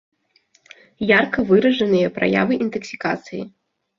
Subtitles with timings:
[1.09, 3.41] Ярка выражаныя праявы інтаксікацыі.